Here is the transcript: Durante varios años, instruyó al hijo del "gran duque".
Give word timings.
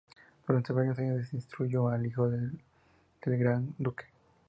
Durante 0.47 0.73
varios 0.73 0.97
años, 0.97 1.31
instruyó 1.31 1.87
al 1.89 2.07
hijo 2.07 2.27
del 2.27 2.59
"gran 3.23 3.75
duque". 3.77 4.05